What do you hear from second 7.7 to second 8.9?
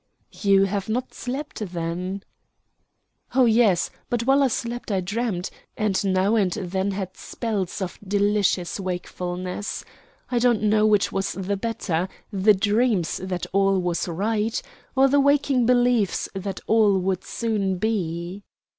of delicious